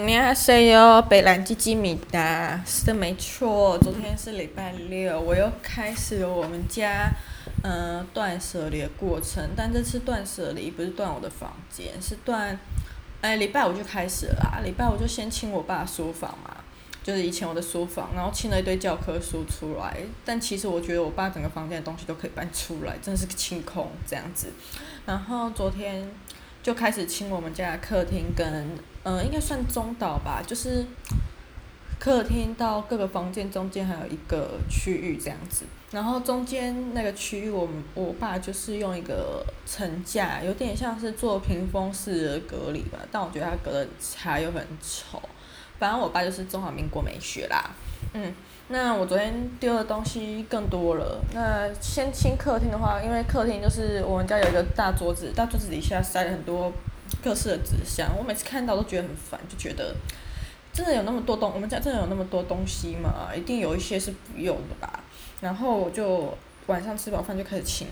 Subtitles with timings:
[0.00, 2.62] 你好谁哟北兰基基米达。
[2.64, 7.10] 是的没错昨天是礼拜六我又开始了我们家
[7.64, 9.50] 嗯断舍离的过程。
[9.56, 12.56] 但这次断舍离不是断我的房间是断
[13.22, 16.56] 哎礼拜五就开始啦礼拜五就先清我爸书房嘛。
[17.02, 19.96] 就是以前我的书房然后清了一堆教科书出来
[20.26, 24.52] 但其实我觉得我爸整个房间的东西都可以搬出来真是清空这样子。
[25.06, 26.08] 然后昨天
[26.62, 30.84] 就开始清我们家的客厅跟，嗯、应该算中岛吧，就是
[31.98, 45.20] 客厅到各个房间中间还有一个区域这样子，然后中间那个区域我我爸就是用一个层架，有点像是做屏风式的隔离吧，但我觉得他隔的差又很丑，
[45.78, 47.70] 反正我爸就是中华民国美学啦，
[48.14, 48.34] 嗯。
[48.70, 51.18] 那我昨天丢的东西更多了。
[51.32, 56.70] 那先清客厅的话，因为客厅就是我们家有一个大桌子，大桌子底下塞了很多
[57.24, 58.10] 各式的纸箱。
[58.18, 59.94] 我每次看到都觉得很烦，就觉得
[60.70, 63.30] 真的有那么多东，我们家真的有那么多东西吗？
[63.34, 65.02] 一定有一些是不用的吧。
[65.40, 67.86] 然后我就晚上吃饱饭就开始清，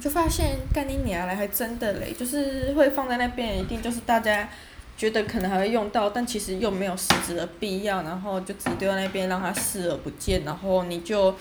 [0.00, 4.48] 就发现干你娘来，还真的嘞，就是会放在那边，一定就是大家。
[4.96, 11.34] 觉得可能还会用到，但其实又没有实质的必要，然后就只丢在那边让它视而不见，然后你就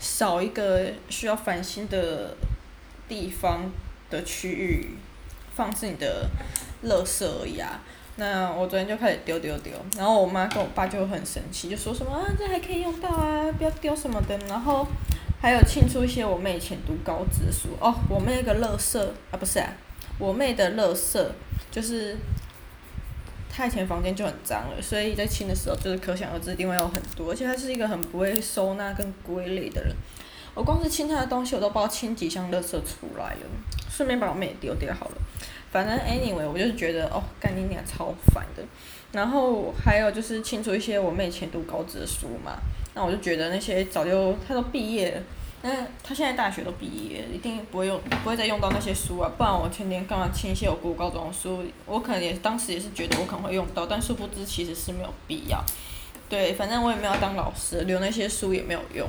[0.00, 2.36] 少一个需要翻新的
[3.08, 3.70] 地方
[4.10, 4.88] 的区域
[5.54, 6.28] 放置你的
[6.84, 7.80] 垃圾而已啊。
[8.16, 14.36] 那我昨天就开始丢丢丢，然后我妈跟我爸就很生气，就说什么啊，这还可以用到啊，不要丢什么的。
[14.48, 14.84] 然后
[15.40, 19.72] 还有清出一些我妹以前读高职的书哦，我妹那个垃圾啊，不是啊，
[20.18, 21.24] 我妹的垃圾
[21.70, 22.16] 就是。
[23.56, 27.30] 他以前房间就很脏了，所以在清的时候就是可想而知，一定会有很多。
[27.30, 29.96] 而且他是一个很不会收纳跟归类的人。
[30.54, 33.40] 我光是清他的东西，我都不知道清几箱垃圾出来了。
[33.90, 35.14] 顺便把我妹也丢掉好了。
[35.70, 38.62] 反正 anyway，我就是觉得哦，干你娘超烦的。
[39.12, 42.58] 然后还有就是清除一些我妹以前读高职的书嘛，
[42.94, 45.22] 那我就觉得那些早就他都毕业了。
[45.68, 49.28] 嗯他现在大学都毕业，一定不会用，不会再用到那些书啊。
[49.36, 51.64] 不然我天天干嘛清一些我读高中的书？
[51.84, 55.60] 我可能也当时也是觉得我可能会用到，但殊不知其实是没有必要。
[56.30, 59.08] 对，反正我也没有当老师，留那些书也没有用。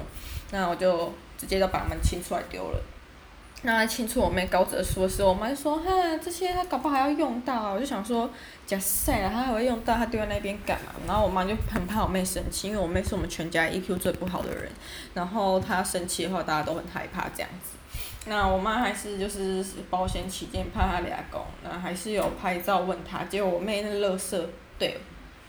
[0.50, 2.80] 那我就直接就把它们清出来丢了。
[3.64, 5.90] 那清出我妹高职的书的时候，我妈就说：“哈，
[6.24, 8.30] 这些她搞不好还要用到。”我就想说
[8.68, 14.72] ：“假赛啊，她还会用到，她丢在那边干嘛？”然后我妈就很怕我妹生气，因为我妹是我们全家 EQ 最不好的人。
[15.16, 17.72] 然后她生气的话，大家都很害怕这样子。
[18.28, 23.24] 那我妈还是就是保险起见，怕她俩公，那还是有拍照问她。
[23.24, 24.40] 结果我妹那个垃圾，
[24.78, 25.00] 对，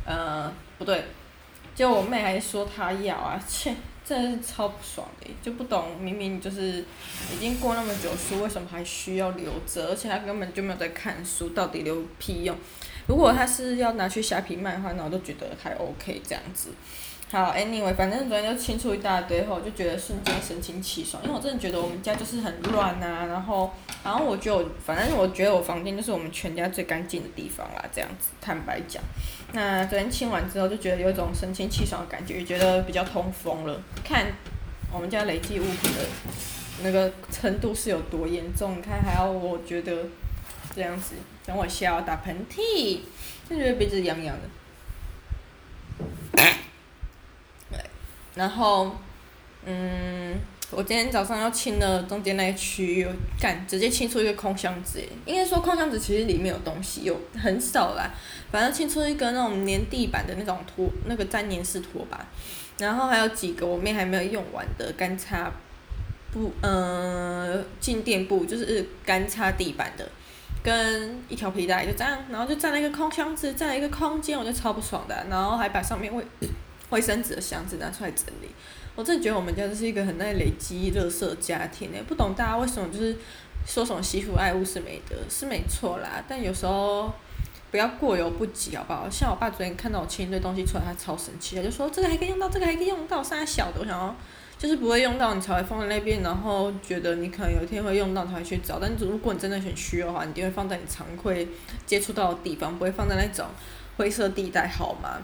[0.06, 1.04] 呃，不对，
[1.75, 3.75] 结果我妹还说她要啊，切。
[4.08, 6.82] 真的是超不爽的，就不懂，明明就是
[7.30, 9.88] 已经过那么久书，为什么还需要留着？
[9.88, 12.56] 而且他根本就没有在看书，到底留屁用？
[13.06, 16.70] 如果他是要拿去虾皮卖的话，那我都觉得还 OK 这样子。
[17.30, 23.70] 好，Anyway，反正昨天就清出一大堆后，就觉得瞬间神清气爽，因为我真的觉得我们家就是很乱啊，然后，
[24.02, 29.02] 然后我就反正我觉得我房间就是我们全家最干净的地方啦，这样子，坦白讲。
[29.52, 33.78] 那昨天清完之后，就觉得有一种神清气爽的感觉，也觉得比较通风了。
[34.02, 34.26] 看
[34.90, 36.00] 我们家累积物品的
[36.82, 40.06] 那个程度是有多严重，你看还要我觉得
[40.74, 41.14] 这样子，
[41.44, 43.00] 等我笑，要打喷嚏，
[43.50, 44.48] 就觉得鼻子痒痒的。
[48.38, 48.94] 然后，
[49.66, 50.38] 嗯，
[50.71, 53.09] 我今天早上要清了中间那一区域，
[53.41, 55.03] 干直接清出一个空箱子。
[55.26, 58.09] 应该说空箱子其实里面有东西，有很少啦。
[58.53, 62.25] 反正清出一个那种粘地板的那种拖，那个粘粘式拖把。
[62.78, 65.50] 然后还有几个我妹还没有用完的干擦
[66.32, 70.09] 布，呃，静电布就是干擦地板的，
[70.62, 75.26] 跟一条皮带就这样，然后就占了一个空箱子，占了一个空间，我就超不爽的。
[75.28, 76.25] 然后还把上面会。
[76.91, 78.49] 卫生纸的箱子拿出来整理，
[78.94, 83.16] 我真的觉得我们家就是一个很爱累积垃圾的家庭诶，不懂大家为什么就是
[83.66, 87.12] 说什么惜福爱物是美德，是没错啦，但有时候
[87.71, 89.09] 不要过犹不及好不好？
[89.10, 94.17] 像我爸昨天看到我清一堆东西出来，他超生气，他就说这个还可以用到，这个还可以用到，三小的，我想要
[94.58, 101.46] 就是不会用到你才会放在那边，然后觉得你可能有一天会用到才会去找，但如果你真的很需要的话，你一定会放在你常会
[101.84, 103.44] 接触到的地方，不会放在那种
[103.99, 105.20] 灰色地带好吗？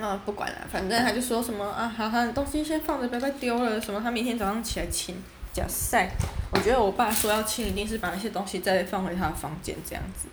[0.00, 3.80] 啊，不管了，反正他就说什么啊，好好，东西先放着，不要再丢了。
[3.80, 5.16] 什么，他明天早上起来清。
[5.52, 6.08] 假赛，
[6.50, 10.26] 我觉得我爸说要清，一定是把那些东西再放回他的房间这样子。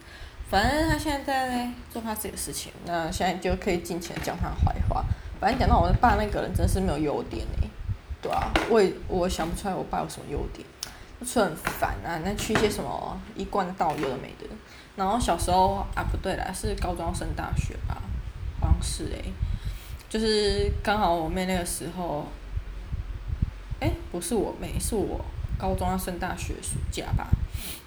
[0.49, 5.03] 反正他现在在做他自己的事情，那现在就可以尽情讲他坏话。
[5.41, 7.67] 反正讲到我的爸那个人，真是没有优点哎。
[8.21, 10.65] 对啊，我也我想不出来我爸有什么优点，
[11.19, 14.47] 就是很烦啊，那去一些什么一贯道有的没的。
[14.95, 18.01] 然后小时候啊，不对啦，是高中升大学吧。
[18.59, 19.31] 好像是诶、
[20.09, 22.25] 就是刚好我妹那个时候，
[23.79, 25.23] 诶、不是我妹，是我
[25.57, 27.27] 高中要升大学暑假吧。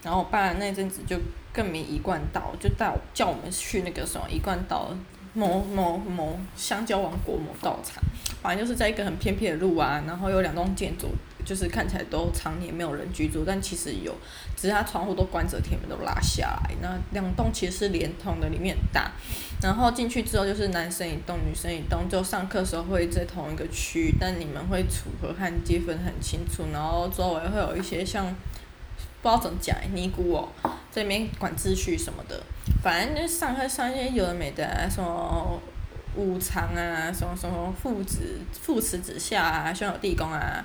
[0.03, 1.17] 然后我爸那阵子就
[1.53, 4.89] 更迷一贯道，就带叫我们去那个什么一贯道
[5.35, 8.03] 某某某香蕉王国某道场，
[8.43, 11.09] 反正就是在一个很偏僻的路啊，然后有两栋建筑。
[11.45, 14.15] 就是看起来都常年没有人居住，但其实有，
[14.57, 16.71] 只是它窗户都关着，铁门都拉下来。
[16.81, 19.11] 那两栋其实是连通的，里面很大。
[19.61, 22.09] 然后进去之后就是男生一栋，女生一栋。
[22.09, 26.63] 就上课时候会在同一个区，但你们会处和和接分很清楚。
[26.73, 28.25] 然后周围会有一些像
[29.21, 30.49] 不知道怎么讲，尼姑哦，
[30.93, 32.41] 这里面管秩序什么的。
[32.83, 35.61] 反正就上课上一些有的没的，啊，什么
[36.17, 40.65] 五常啊，什么什么父子父慈子孝啊，兄友弟恭啊。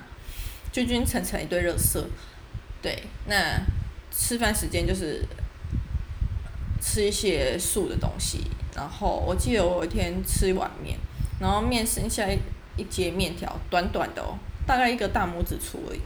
[0.70, 1.98] 君君臣臣一堆垃圾，
[2.82, 3.58] 对，那
[4.10, 5.24] 吃饭时间就是
[6.80, 8.42] 吃一些素的东西。
[8.76, 10.98] 然后我记得我有一天吃一碗面，
[11.40, 12.38] 然后面剩下一
[12.76, 14.36] 一截面条，短短的哦，
[14.66, 16.00] 大概一个大拇指粗而已。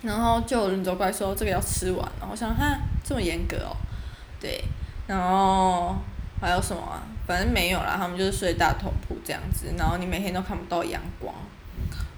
[0.00, 3.76] 然后就有人走过来说这个要吃完，然后我想哈这么严格哦，
[4.40, 4.62] 对，
[5.06, 5.96] 然后
[6.40, 7.02] 还有什么啊？
[7.26, 11.34] 反正没有啦，他们就是睡大通铺这样子，然后你每天都看不到阳光。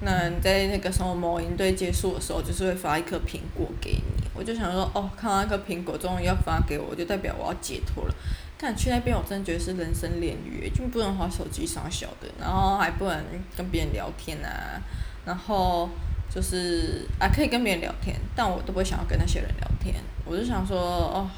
[0.01, 4.25] 那你在那个什么某营队结束的时候，就是会发一颗苹果给你。
[4.35, 8.15] 我就想说，哦，看到那颗苹果终于要发给我，就代表我要解脱了。
[8.59, 13.25] 看去那边，我真的觉得是人生炼狱，就不能滑手机啥小的，然后还不能
[13.57, 14.81] 跟别人聊天啊。
[15.25, 15.89] 然后
[16.29, 19.95] 就是啊，可以跟别人聊天，但我都不会想要跟那些人聊天。
[20.25, 21.31] 我就想说，哦，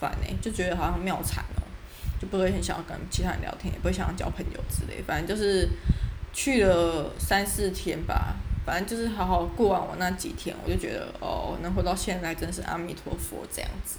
[0.00, 1.62] 烦哎，就觉得好像妙惨哦，
[2.20, 5.68] 就不会很想要跟其他人聊天，也不会想要交朋友之类，反正就是。
[6.30, 13.98] 去了三四天吧，反正就是好好过完我那几天，我就觉得哦，能活到现在真是阿弥陀佛这样子。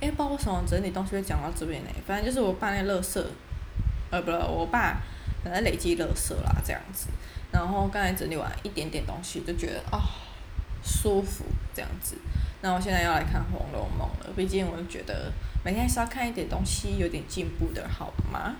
[0.00, 1.90] 哎，不知道为什么整理东西会讲到这边呢？
[2.04, 3.22] 反正就是我爸那垃圾，
[4.10, 5.00] 呃，不是，我爸
[5.44, 7.06] 在累积垃圾啦这样子。
[7.52, 10.00] 然后刚才整理完一点点东西，就觉得啊、
[10.82, 12.16] 舒服这样子。
[12.62, 15.30] 那我现在要来看《红楼梦》了，毕竟我觉得
[15.64, 18.56] 每天还是要看一点东西，有点进步的好吗？